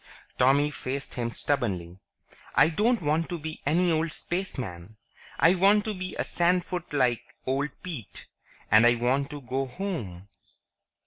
[0.39, 1.99] Tommy faced him stubbornly.
[2.55, 4.97] "I don't want to be any old spaceman.
[5.37, 8.25] I want to be a sandfoot like old Pete.
[8.71, 10.27] And I want to go home."